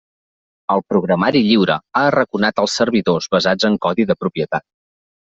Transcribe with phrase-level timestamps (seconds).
[0.75, 4.67] El programari lliure ha arraconat els servidors basats en codi de propietat.